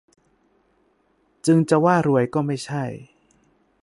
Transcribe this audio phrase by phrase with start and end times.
[1.45, 2.83] จึงจะว่ารวยก็ไม่ใช่